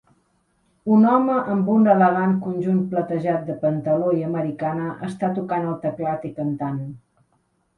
[0.93, 6.27] Un home amb un elegant conjunt platejat de pantaló i americana, està tocant el teclat
[6.33, 6.83] i cantant.